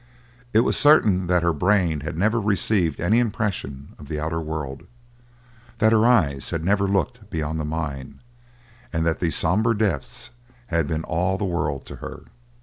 [0.51, 4.87] It was certain that her brain had never received any impression of the outer world,
[5.77, 8.19] that her eyes had never looked beyond the mine,
[8.91, 10.31] and that these somber depths
[10.69, 12.23] had been all the world to her.